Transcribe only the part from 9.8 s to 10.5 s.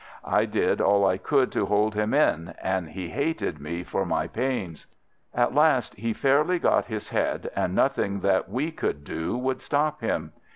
him.